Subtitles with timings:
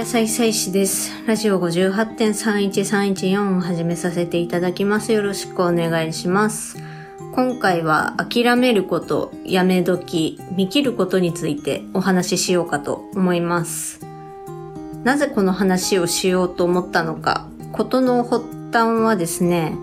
[0.00, 1.12] 野菜菜師です。
[1.26, 5.12] ラジオ58.31314を始めさせていただきます。
[5.12, 6.78] よろしくお願いします。
[7.34, 14.00] 今回は諦めること、やめ時、見切ることについてお話ししようかと思います。
[15.04, 19.76] なぜこの話をしようと思ったのか、ことの発端はですね、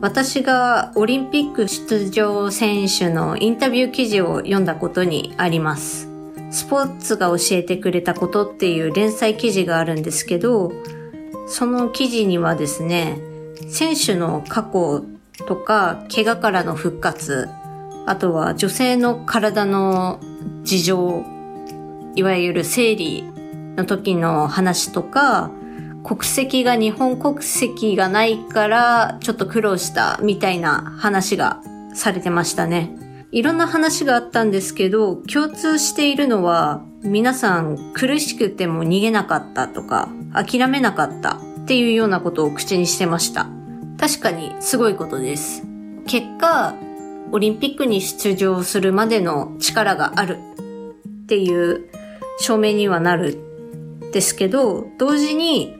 [0.00, 6.13] 私がオリンピック出場選手のインタビュー記事を読んだことにあります。
[6.54, 10.70] スポーツが教えてくれたことっていう連載記事があるんですけど、
[11.48, 13.18] その記事にはですね、
[13.68, 15.04] 選手の過去
[15.48, 17.48] とか、怪我からの復活、
[18.06, 20.20] あとは女性の体の
[20.62, 21.24] 事情、
[22.14, 23.24] いわゆる生理
[23.76, 25.50] の時の話とか、
[26.04, 31.60] 国籍が日本国籍がないからちょっと苦労したみたいな話が
[31.94, 33.03] されてましたね。
[33.34, 43.48] いろんな話があったんですけど、共通しているのは、皆さん苦しくても逃げなかったとか、諦めなかったっていうようなことを口にしてました。
[43.98, 45.64] 確かにすごいことです。
[46.06, 46.76] 結果、
[47.32, 51.88] オリンピックに出場するまでの力があるっていう
[52.38, 55.74] 証明にはなるんですけど、同時に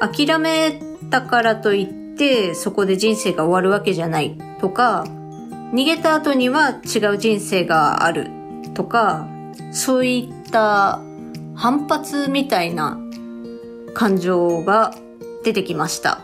[0.00, 5.04] 諦めたからといってそこで人生が終わるわけじゃないとか、
[5.72, 8.28] 逃げた後には違う人生がある
[8.74, 9.28] とか、
[9.72, 11.00] そういった
[11.54, 12.98] 反発みたいな
[13.94, 14.94] 感情が
[15.44, 16.20] 出てきました。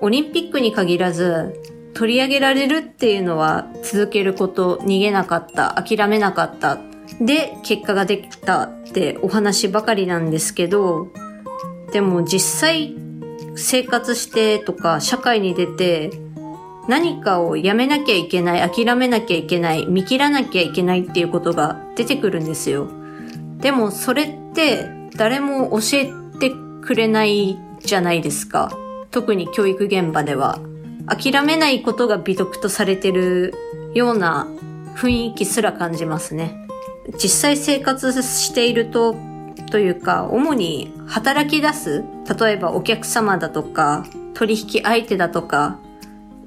[0.00, 1.60] オリンピックに限らず、
[1.94, 6.78] 取り上げられるっていうのは続けること、逃げなかった、諦めなかった、
[7.20, 11.08] で結果ができたってお話ばかりなんですけど、
[11.90, 12.94] でも実際
[13.56, 16.10] 生活してとか社会に出て
[16.88, 22.88] 何かをやめなきゃいけない、諦めなきゃいけない、見切らなきゃいけないっていうことが出てくるんですよ。
[23.58, 26.06] でもそれって誰も教え
[26.38, 26.50] て
[26.82, 28.72] くれないじゃないですか。
[29.10, 30.58] 特に教育現場では。
[31.06, 33.54] 諦めないことが美徳とされてる
[33.94, 34.46] ような
[34.94, 36.66] 雰囲気すら感じますね。
[37.14, 39.14] 実際生活していると、
[39.70, 42.04] というか、主に働き出す、
[42.38, 44.04] 例えばお客様だとか、
[44.34, 45.78] 取引相手だとか、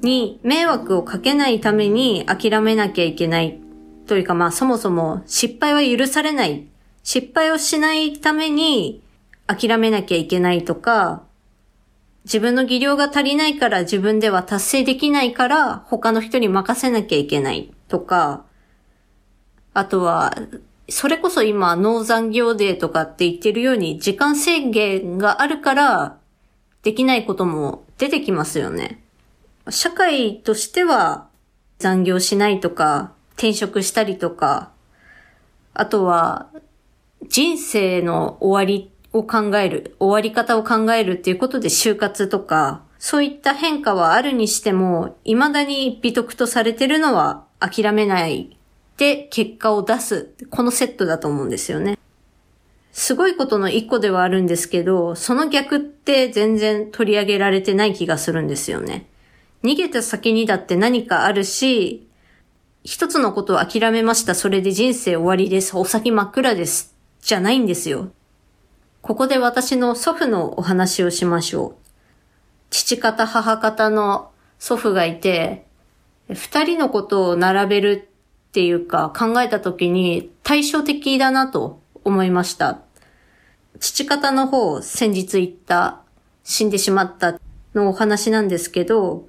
[0.01, 3.59] に迷惑をかけないために諦めなきゃいけない。
[4.07, 6.67] というかまあそもそも失敗は許されない。
[7.03, 9.01] 失敗をしないために
[9.47, 11.23] 諦めなきゃいけないとか、
[12.25, 18.45] 自分の技量が足りないから自分では達成できないから他の人に任せなきゃいけないとか、
[19.73, 20.35] あとは、
[20.89, 26.17] それこそ今農残業デーとかって言ってるように時間制限があるから
[26.83, 29.00] できないことも出てきますよね。
[29.69, 31.27] 社会としては
[31.79, 34.71] 残業しないとか、転職したりとか、
[35.73, 36.49] あとは
[37.27, 48.57] 人生の終わりを考える、終わり方を考えるっていうことで就活とか、そういった変化はあるにしても、未だに美徳とされてるのは諦めない
[48.97, 51.97] で結果を出す、このセットだと思うんですよね。
[52.91, 59.07] すごいことの一個ではあるんですけど、その逆って全然取り上げられてない気がするんですよね。
[59.63, 62.07] 逃げた先にだって何かあるし、
[62.83, 64.33] 一つのことを諦めました。
[64.33, 65.77] それで人生終わりです。
[65.77, 66.95] お先真っ暗です。
[67.21, 68.11] じゃないんですよ。
[69.01, 71.81] ここで私の祖父のお話をしましょう。
[72.71, 75.65] 父方母方の祖父がいて、
[76.27, 78.09] 二人のことを並べる
[78.47, 82.79] っていうか考えた時に対照的だなと思いました。
[83.79, 86.01] 父方の方、先日言った
[86.43, 87.39] 死んでしまった
[87.75, 89.27] のお話なんですけど、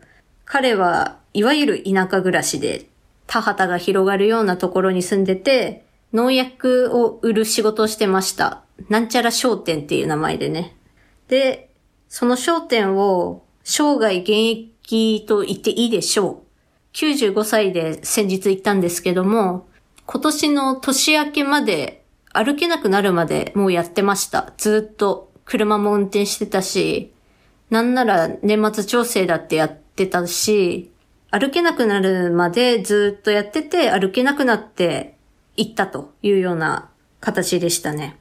[0.53, 2.85] 彼はいわゆる田舎暮らしで
[3.27, 8.63] 田畑が広がるようなところに住んでて、農薬を売る仕事をしてました。
[8.91, 10.77] なんちゃら商店っていう名前でね。
[11.29, 11.71] で、
[12.11, 16.43] その商店を生涯現役と言っていいでしょ
[16.93, 16.97] う。
[16.99, 19.67] 95歳で先日行ったんですけども、
[20.05, 24.53] 今年の年明けまで歩けなくなるまでもうやってました。
[24.59, 27.11] ずっと車も運転してたし、
[27.71, 30.91] なんなら年末調整だってやっってたし、
[31.31, 35.17] 歩けなくなるまでずっとやってて、歩けなくなって
[35.57, 36.91] 行ったというような
[37.21, 38.19] 形でしたね。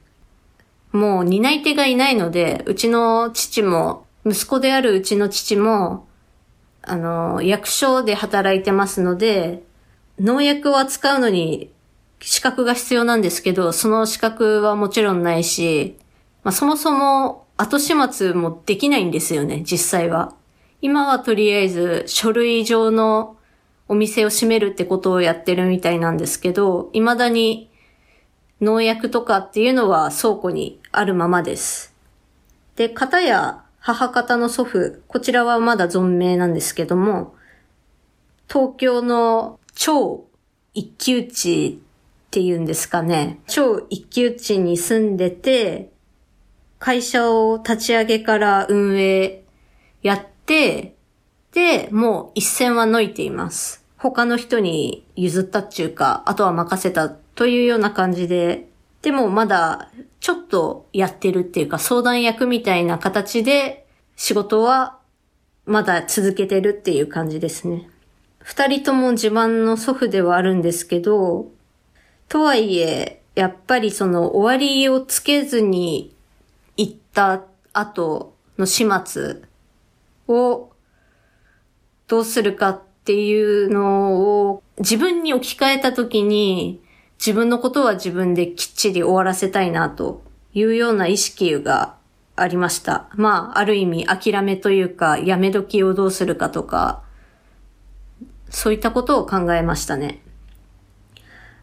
[0.92, 6.06] もう担い手がいないので、うちの父も、息子であるうちの父も、
[6.82, 9.62] あの、役所で働いてますので、
[10.18, 11.72] 農薬を扱うのに
[12.20, 15.96] 資格が必要なんですけど、その資格はもちろんないし、
[16.44, 20.34] まあ、そもそも後始末もできないんですよね、実際は。
[20.82, 23.36] 今はとりあえず書類上の
[23.88, 27.70] お店を閉めるってことをやってるみたいなんですけど、未だに
[28.60, 31.94] 農薬とかっていうのは倉庫にあるままです。
[32.74, 37.34] で、片や母方の祖父、こちらはまだ存命なんですけども、
[38.48, 40.26] 東京の超
[40.74, 41.80] 一級地
[42.26, 43.40] っていうんですかね。
[43.46, 45.92] 超一級地に住んでて、
[46.78, 49.44] 会社を立ち上げから運営
[50.02, 50.94] やっ、で、
[51.90, 53.84] もう一線は抜いています。
[53.96, 58.68] 他の人に譲ったっていうか、あとは任せたというような感じで、
[59.02, 59.90] でもまだ
[60.20, 63.84] ちょっとやってるっていうか相談役みたいな形で
[64.14, 64.98] 仕事は
[65.66, 67.88] まだ続けてるっていう感じですね。
[68.38, 71.48] 二人とも自慢の祖父ではあるんですけど、
[72.28, 76.14] とはいえ、やっぱりその終わりをつけずに
[76.76, 77.42] 行った
[77.72, 79.42] 後の始末
[80.32, 80.72] を
[82.08, 86.82] どうするかっていうのを自分に置き換えた時に
[87.18, 90.22] 自分のことは自分できっちり終わらせたいなと
[90.54, 91.96] いうような意識が
[92.34, 93.08] ありました。
[93.14, 97.02] まあ、ある意味諦めというか、やめ時をどうするかとか、
[98.50, 100.22] そういったことを考えましたね。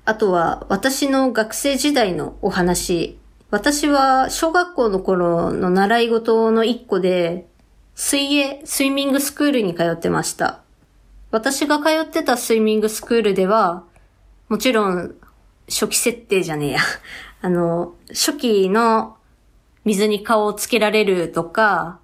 [0.05, 3.19] あとは、私の学生時代のお話。
[3.51, 7.47] 私は小学校の頃の習い事の一個で、
[8.01, 10.61] 水泳、スイミングスクールに通ってました。
[11.31, 13.83] 私が通ってたスイミングスクールでは、
[14.47, 15.15] もちろん、
[15.67, 16.79] 初期設定じゃねえや。
[17.43, 19.17] あの、初期の
[19.83, 21.99] 水に顔をつけられるとか、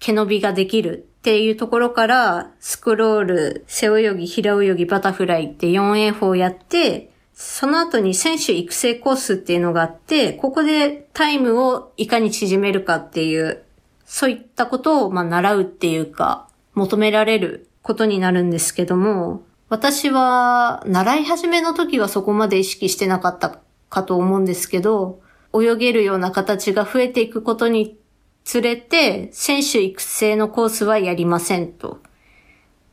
[0.00, 13.62] 毛伸びができるっていうところから、スクロール、背泳ぎ、平泳ぎ、バタフライって 4A 法をやって、その後に選手育成コースっていうのがあって、ここでタイムをいかに縮めるかっていう、
[14.08, 23.60] そういったことをまあ習うっていうか、求められることになるんですけども、私は習い始めの時はそこまで意識してなかった
[23.90, 25.20] かと思うんですけど、
[25.54, 27.98] 泳げるような形が増えていくことに
[28.44, 32.00] つれて、選手育成のコースはやりませんと。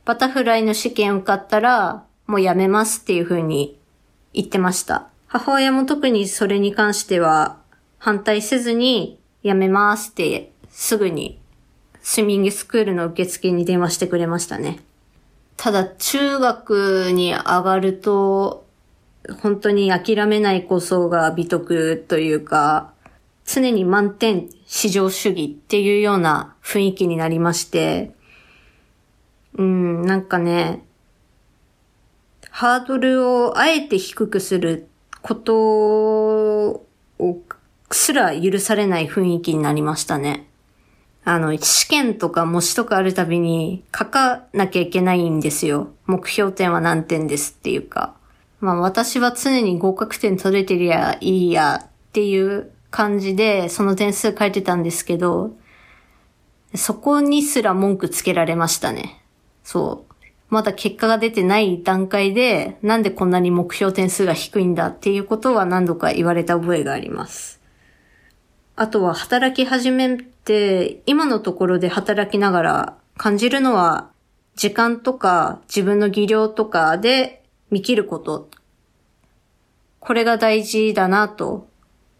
[0.04, 3.78] バタフライの試験受かったら、もうやめますっていうふうに
[4.34, 5.08] 言ってました。
[5.26, 7.56] 母親も特にそれに関しては
[7.96, 11.40] 反対せずに、やめますってすぐに
[12.02, 14.78] スイミングスクールの受付に電話してくれましたね。
[15.56, 18.66] ただ中学に上がると、
[19.40, 22.92] 本当に諦めないこそが美徳というか、
[23.46, 28.12] 常に満点至上主義っていうような雰囲気になりまして、
[29.54, 30.84] うん、なんかね、
[32.50, 34.88] ハードルをあえて低くする
[35.22, 36.86] ことを
[37.90, 40.46] すら許されない雰囲気になりましたね。
[41.28, 45.90] あの、試験とか模試とかあるたびに書かなきゃいけないんですよ。
[46.06, 48.14] 目標点は何点ですっていうか。
[48.60, 55.56] まあ私は常に合格点取れてりゃいいやっていう感じでその点数書いてたんですけど、
[56.76, 59.20] そこにすら文句つけられましたね。
[59.64, 60.14] そう。
[60.48, 67.60] まだ結果が出てない段階で、なんでこんなに目標点数が低いんだっていうことは何度か言われた覚えがあります。
[68.76, 70.18] あとは働き始め、
[71.06, 74.10] 今のところで働きながら感じるのは、
[74.54, 78.48] 時間とか自分の技量とかで見切ること。
[80.00, 81.68] これが大事だなと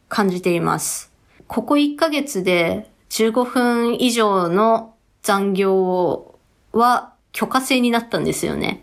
[0.09, 1.13] 感じています。
[1.47, 6.39] ここ1ヶ月で15分以上の残業
[6.73, 8.83] は許可制になったんですよね。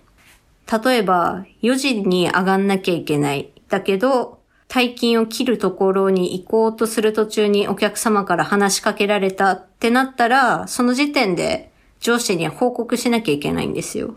[0.71, 3.51] 例えば、4時に上がんなきゃいけない。
[3.67, 4.39] だけど、
[4.73, 14.15] 退勤を切るところに行こうとする途中にお客様から話しかけられたってなったら、その時点で上司には報告しなきゃいけないんですよ。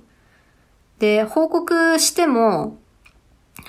[0.98, 2.78] で、報告しても、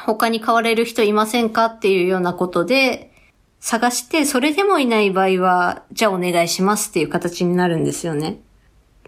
[0.05, 1.65] 他に買われる人いませんか？
[1.65, 3.11] っていうようなことで、
[3.59, 8.39] 探して、それでもいない場合は、じゃあお願いしますっていう形になるんですよね。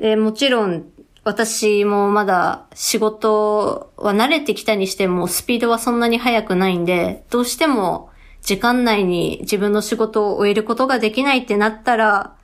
[0.01, 0.83] で、もちろん、
[1.29, 8.09] 私もまだ仕事は慣れてきたにしても、スピードはそんなに速くないんで、どうしても
[8.41, 12.35] 時間内に自分の仕事を終えることができないってなったら、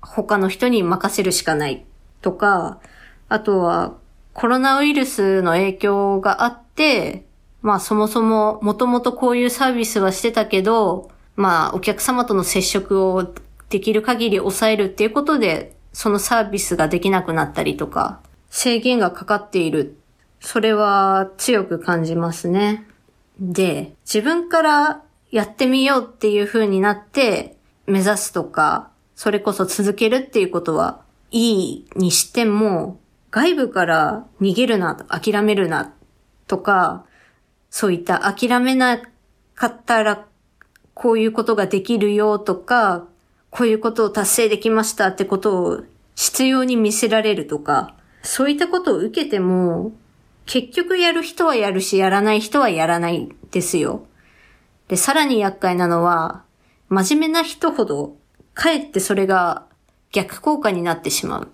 [0.00, 1.84] 他の人に任せるしかない
[2.20, 2.80] とか、
[3.28, 3.94] あとは
[4.34, 7.26] コロナウイルスの影響があって、
[7.62, 13.32] まあそもそももともとこういうサービスはしてたけど、まあお客様との接触を
[13.68, 19.96] できる限り抑えるっていうことで、そのサービスができなくなったりとか、制限がかかっている。
[20.40, 22.86] それは強く感じますね。
[23.40, 31.00] で、自分からやってみようっていう風になって目指すとか、それこそ続けるっていうことは
[31.30, 33.00] いいにしても、
[33.30, 35.94] 外部から逃げるな、諦めるな、
[36.46, 37.06] とか、
[37.70, 39.00] そういった諦めな
[39.54, 40.26] かったら、
[40.92, 43.06] こういうことができるよとか、
[43.56, 45.80] こういうことを達成できましたってことを
[46.14, 49.92] 必要に見せられるとか、そういったことを受けても、
[50.44, 54.04] 結局やる人はやるし、やらない人はやらないですよ。
[54.88, 56.44] で、さらに厄介なのは、
[56.90, 58.16] 真面目な人ほど、
[58.52, 59.64] かえってそれが
[60.12, 61.48] 逆効果になってしまう。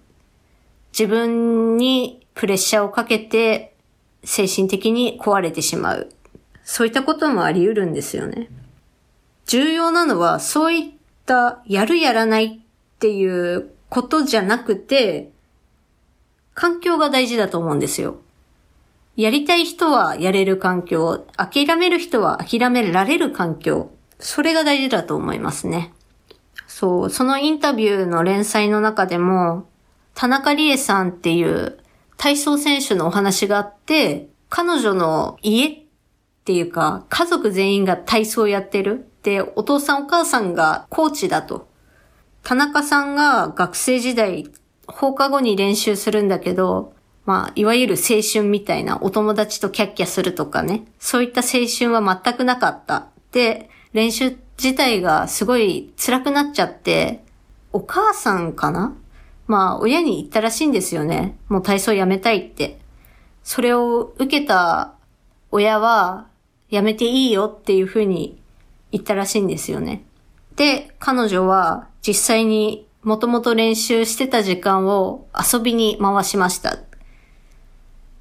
[0.93, 3.77] 自分にプレッシャーをかけて、
[4.25, 6.09] 精神的に壊れてしまう。
[6.65, 8.49] そういったこともあり得るんですよね。
[9.47, 15.31] 重要なのは、そういったたやるやらないっていうことじゃなくて、
[16.55, 18.17] 環境が大事だと思うんですよ。
[19.17, 25.93] やりたい人はやれる環境、諦める人は諦められる環境、それが大事だと思いますね。
[26.67, 29.67] そう、そのインタビューの連載の中でも、
[30.15, 31.79] 田中理恵さんっていう
[32.17, 35.82] 体操選手のお話があって、彼女の家っ
[36.43, 39.09] っていうか、家族全員が体操やってる。
[39.23, 41.69] で、お父さんお母さんがコーチだと。
[42.43, 44.51] 田中さんが学生時代、
[44.89, 46.95] 放課後に練習するんだけど、
[47.25, 50.85] まあ、いわゆる青春みたいなお友達とキャッキャするとかね。
[50.99, 53.07] そういった青春は全くなかった。
[53.31, 57.25] で、練習自体がすごい辛くなっちゃって、
[57.73, 58.97] お母さんかな？
[59.47, 61.39] まあ、親に言ったらしいんですよね。
[61.49, 62.81] もう体操やめたいって。
[63.45, 64.95] それを受けた
[65.53, 66.27] 親は、
[66.73, 68.41] やめていいよっていうふうに
[68.93, 70.05] 言ったらしいんですよね。
[70.57, 76.79] で、彼女は実際にもともと練習してた時間を遊びに回しました。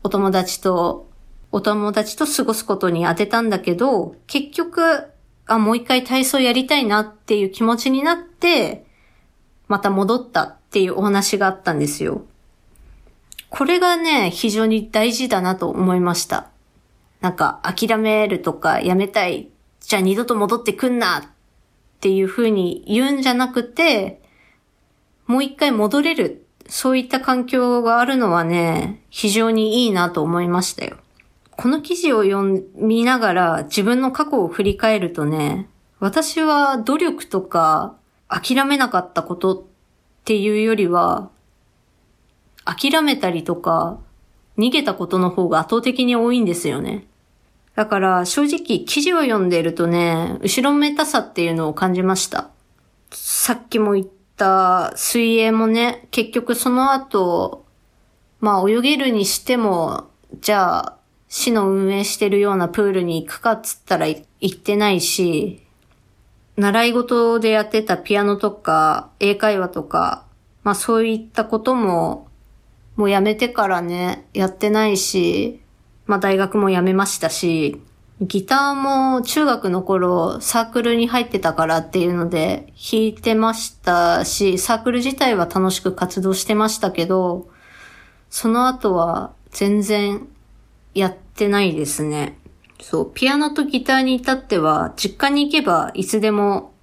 [0.03, 1.07] お友達と、
[1.53, 5.05] お友達と過ごすことに当てたんだけど、結局、
[5.45, 8.85] あ、もう一回体操やりたいなっていう気持ちになって、
[9.69, 12.25] また戻ったっていうお話があったんですよ。
[13.49, 16.50] これがね、非常に大事だなと思いました。
[17.21, 19.49] なんか、諦めるとか、やめたい、
[19.79, 21.23] じゃあ二度と戻ってくんなっ
[21.99, 24.21] ていう風に言うんじゃなくて、
[25.27, 30.95] もう一回戻れるそういった環境があるのはね、非常にいいなと思いましたよ。
[31.51, 35.67] この記事を読みながら自分の過去を振り返るとね、
[35.99, 37.97] 私は努力とか
[38.29, 39.63] 諦めなかったことっ
[40.23, 41.29] ていうよりは、
[42.63, 43.99] 諦めたりとか
[44.57, 47.05] 逃げたことの方が圧倒的に多いんですよね。
[47.81, 52.51] だから正直記事を読んでいるとね、後ろめたさっていうのを感じました。
[53.09, 54.07] さっきも言っ
[54.37, 57.65] た水泳もね、結局その後、
[58.39, 60.11] まあ泳げるにしても、
[60.41, 60.97] じゃあ、
[61.27, 65.63] 市の運営してるようなプールに行くかっつったら行ってないし、
[66.57, 70.23] 習い事でやってたピアノとか英会話とか、
[70.61, 72.27] まあそういったことも、
[72.95, 75.61] もうやめてからね、やってないし、
[76.11, 77.81] まあ大学も辞めましたし、
[78.19, 87.47] ギターも中学の頃サークルに入ってたからっていうので弾いてましたし、サークル自体は楽しく活動してましたけど、
[88.29, 90.27] その後は全然
[90.93, 92.37] やってないですね。
[92.81, 96.73] そう、ピアノとギターに至っては実家に行けばいつでも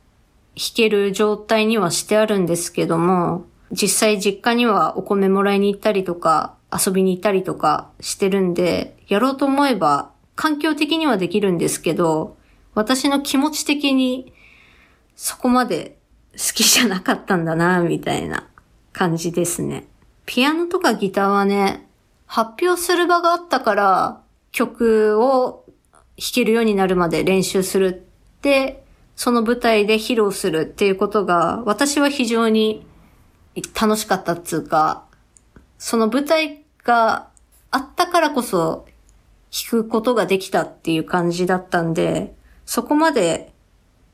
[0.57, 12.37] 弾ける状態にはしてあるんですけども、実際実家にはお米もらいに行ったりとか遊びに行ったりとかしてるんで、やろうと思えば環境的にはできるんですけど、
[12.75, 14.33] 私の気持ち的に
[15.17, 15.99] そこまで
[16.33, 18.47] 好きじゃなかったんだな、みたいな
[18.93, 19.87] 感じですね。
[20.27, 21.89] ピアノとかギターはね、
[22.27, 24.21] 発表する場があったから
[24.53, 25.65] 曲を
[26.19, 28.05] 弾けるようになるまで練習する
[28.37, 28.85] って、
[29.17, 32.87] その舞台で披露するっていうことが私は非常に
[33.81, 35.07] 楽しかったっつうか、
[35.79, 37.29] その舞台が
[37.71, 38.87] あったからこそ
[39.51, 42.35] 弾くことができたっていう感じだったんで、
[42.67, 43.53] そこまで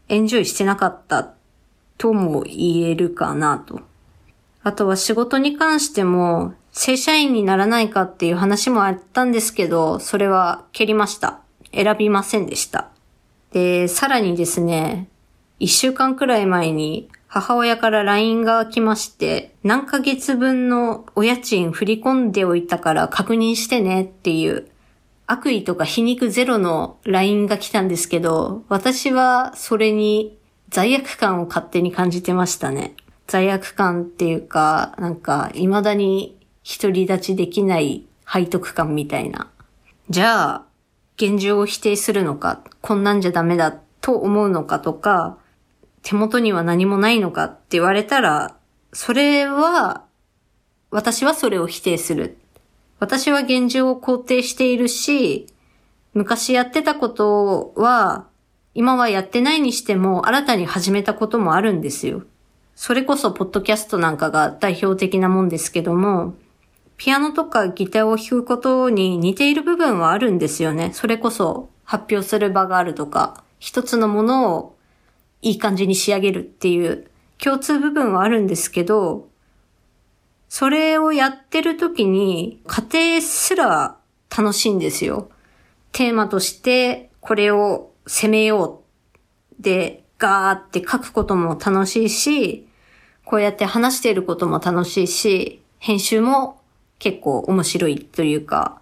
[0.09, 1.35] エンジョイしてなかった
[1.99, 3.81] とも言えるかなと。
[4.63, 11.41] あとは仕事に関しても、正社員にならないかっていう話もあったんですけど、それは蹴りました。
[11.73, 12.89] 選びませんでした。
[13.53, 15.09] で、さらにですね、
[15.59, 24.69] 一週間くらい前に母親から LINE が来まして、何ヶ月分のお家賃振り込んでおいたから確認してねっていう
[25.27, 30.39] 悪意とか皮肉ゼロの LINE が来たんですけど、私はそれに
[30.69, 32.95] 罪悪感を勝手に感じてましたね。
[33.27, 36.39] 罪悪感っていうか、なんか未だに
[36.81, 39.51] 独り立ちできない背徳感みたいな。
[40.09, 40.65] じゃあ、
[41.17, 45.39] 現状を否定するのか、こんなんじゃダメだと思うのかとか、
[46.05, 48.57] 手元には何もないのかって言われたら、
[48.93, 50.05] それは、
[50.91, 52.37] 私はそれを否定する。
[53.01, 55.47] 私は現状を肯定しているし、
[56.13, 58.27] 昔やってたことは、
[58.75, 62.23] 今はやってないにしても新たに始めたこともあるんですよ。
[62.77, 66.35] それこそポッドキャストなんかが代表的なもんですけども、
[66.99, 70.91] ピアノとかギターを弾くことに似ている部分はあるんですよね。
[70.93, 74.74] それこそ発表する場があるとか、一つのものを
[75.45, 77.07] いい感じに仕上げるっていう
[77.39, 79.29] 共通部分はあるんですけど、
[80.49, 83.97] それをやってる時に家庭すら
[84.37, 85.31] 楽しいんですよ。
[85.93, 88.83] テーマとしてこれを攻めよ
[89.59, 92.67] うでガーって書くことも楽しいし、
[93.27, 96.61] こうやって話していることも楽しいし、編集も
[96.99, 98.81] 結構面白いというか、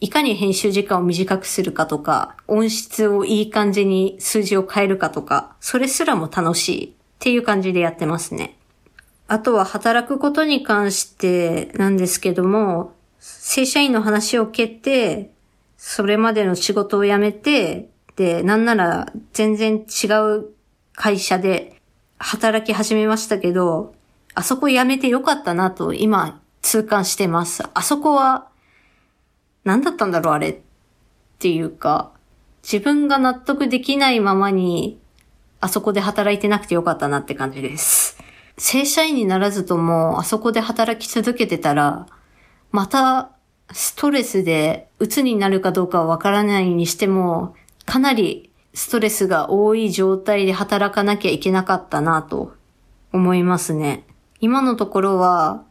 [0.00, 8.58] いかに編集時間を短くするかとか、音質をいい感じに数字を変えるかとか、それすらも楽しいっていう感じでやってますね。
[9.28, 15.30] あとは働くことに関してなんですけども、正社員の話を蹴って、
[15.78, 20.46] それまでの仕事を辞めて、で、なんなら全然違う
[20.94, 21.80] 会社で
[22.18, 23.94] 働き始めましたけど、
[24.34, 27.62] あそこ辞めてよかったなと今痛感してます。
[27.72, 28.48] あそこは
[29.66, 30.58] 何だったんだろうあれっ
[31.40, 32.12] ていうか、
[32.62, 34.98] 自分が納得できないままに
[35.60, 38.16] あそこで働いてなくてよかったなって感じです。
[38.58, 42.06] 正社員にならずともあそこで働き続けてたら、
[42.70, 43.32] また
[43.72, 47.56] ストレスで鬱になるかどうかはわからないにしても、
[47.86, 52.54] かなりストレスが多い状態で働かなきゃいけなかったなと
[53.12, 54.06] 思いますね。
[54.38, 55.64] 今のところは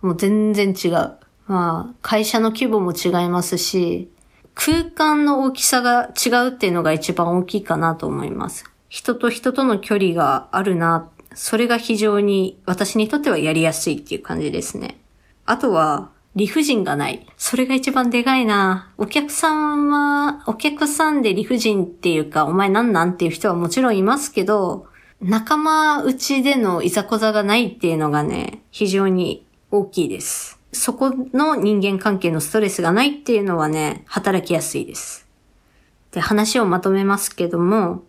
[0.00, 1.18] もう全然違う。
[1.46, 4.10] まあ、会社の規模も違いますし、
[4.54, 8.64] 空間の大きさが違うっていうのが一番大きいかなと思います。
[8.88, 11.10] 人と人との距離があるな。
[11.34, 15.00] それが非常に私にとってはやりやすいっていう感じですね。
[15.46, 17.26] あとは、理不尽がない。
[17.36, 18.92] それが一番でかいな。
[18.98, 24.86] お客さんは、お客さんで理不尽っていうか、お前なんなんっていう人はもちろんいますけど、
[25.20, 30.60] 仲間内でのいざこざがないっていうのがね、非常に大きいです。
[30.74, 35.26] そこの人間関係のストレスがないっていうのはね、働きやすいです。
[36.10, 38.02] で、話をまとめますけども、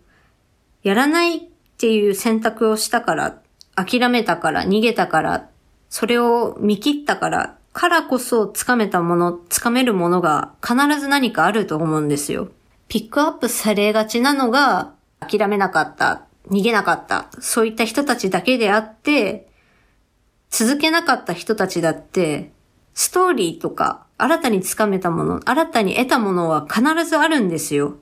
[0.82, 1.40] やらないっ
[1.78, 3.40] ていう選択をしたから、
[3.74, 5.48] 諦めたから、逃げたから、
[5.88, 12.48] それを見切ったから、からこそ掴めたもの、掴めるものが必ず何かあると思うんですよ。
[12.88, 19.48] ピックアップされがちなのが、諦めなかった、逃げなかった、そういった人たちだけであって、
[20.50, 22.52] 続けなかった人たちだって、
[22.96, 27.96] ストーリーとか、新たに掴めたもの、新たに得たものは必ずあるんですよ。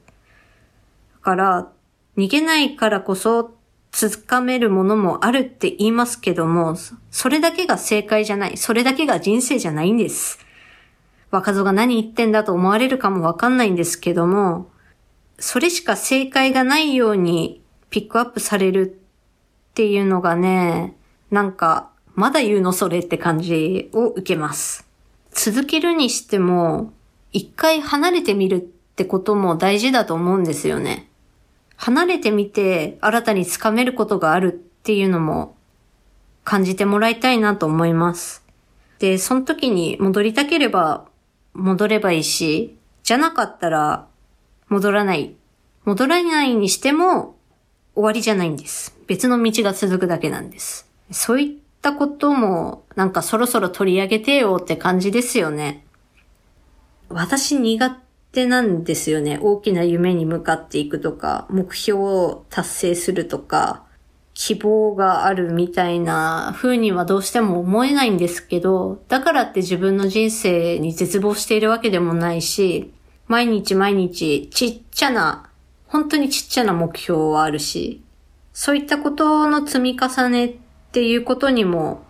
[1.15, 1.73] だから、
[2.17, 3.57] 逃げないからこそ
[3.91, 6.77] つかめるものもあるって言いますけども、
[7.11, 8.57] それだけが正解じゃない。
[8.57, 10.39] それだけが人生じゃないんです。
[11.33, 14.71] 若造が何言ってんだと思われるかもわかんないんですけども、
[15.41, 19.01] それしか正解がないようにピックアップされる
[19.71, 20.97] っていうのがね、
[21.33, 24.84] なんか、まだ言うのそれって感じを受けます。
[25.35, 26.93] 続けるにしても、
[27.33, 31.09] 一回離れてみるってことも大事だと思うんですよね。
[31.77, 35.57] 離れてみて新たにつかめることがあるっていうのも
[36.45, 38.45] 感じてもらいたいなと思います。
[39.01, 41.07] で、その時に戻りたければ
[41.53, 44.07] 戻ればいいし、じゃなかったら
[44.69, 45.35] 戻らない。
[45.85, 47.37] 戻らないにしても
[47.95, 48.97] 終わりじゃないんです。
[49.07, 50.89] 別の道が続くだけなんです。
[51.11, 55.85] そういっったこともなんかそろそろ取り上げてよって感じですよね。
[57.11, 57.91] 私苦
[58.33, 59.39] 手なんですよね。
[59.43, 63.85] 大きな夢に向かっていくとか、目標を達成するとか、
[64.33, 72.95] 希望があるみたいな風にはどうしても思えないんですけど、だからって自分の人生に絶望しているわけでもないし、
[73.29, 75.51] 毎日毎日ちっちゃな、
[75.87, 78.03] 本当にちっちゃな目標はあるし、
[78.55, 80.64] そういったことの積み重ね
[80.95, 82.05] っていうことにも、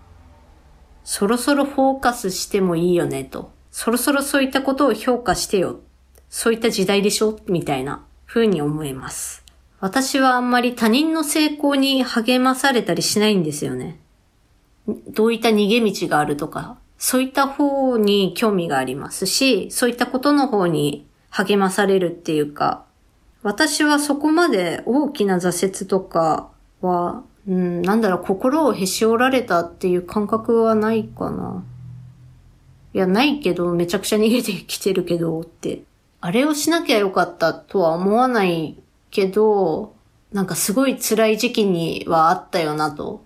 [1.04, 3.50] そろそろフォーカスしてもいいよねと。
[3.70, 5.80] そろそろそういったことを評価してよ
[6.28, 9.42] そういった時代でしょみたいな風に思います。
[9.80, 14.00] 私はあんまり他人の成功に励まされたりしないんですよね。
[15.08, 22.84] どういった逃げ道があるとか、そういった方に興味がありますし、そういったことの方に励まされるっていうか、
[23.42, 26.50] 私はそこまで大きな挫折とか
[26.82, 31.62] は、うん、なんだろう、心をへし折られたっていう感覚はないかな。
[32.94, 35.82] いや、ないけど、めちゃくちゃ逃げてきてるけど、って
[36.20, 38.76] あれをしなきゃよかったとは思わない
[39.10, 39.94] けど、
[40.32, 43.22] なんかすごい辛い時期にはあったよなと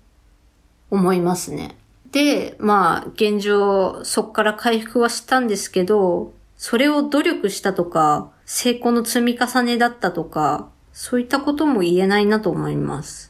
[0.91, 1.77] 思いますね。
[2.11, 13.28] で、まあ、現状、そっから回復はしたんですけど、それを努力したとか、成功の積み重ねだったとか、そういったことも言えないなと思います。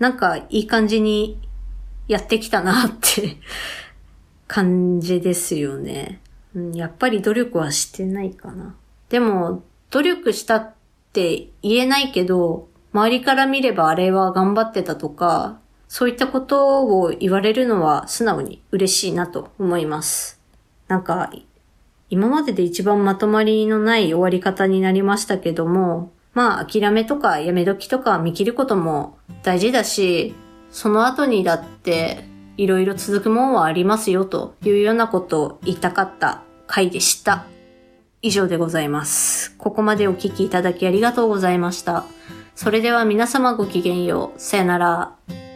[0.00, 1.38] なんか、いい感じに
[2.08, 3.36] やってきたなって
[4.48, 6.20] 感じですよね。
[6.56, 8.74] うん、やっぱり努力はしてないかな。
[9.10, 10.72] でも、努力したっ
[11.12, 20.40] て言えないけど、周りから見ればあれは頑張ってたとか、そういったことを言われるのは素直に嬉しいなと思います。
[20.88, 21.30] なんか、
[22.08, 30.34] 今までで一番まとまりのない終わり方になりましたけども、まあ諦めとかやめ時とか見切ることも大事だし、
[30.70, 32.24] その後にだって
[32.56, 37.44] いろいろ続くもんはありますよというようなことを言いたかった回でした。
[38.22, 39.56] 以上でございます。
[39.56, 42.04] ここまでお聞きいただきありがとうございました。
[42.54, 44.38] それでは皆様ごきげんよう。
[44.40, 45.49] さよなら。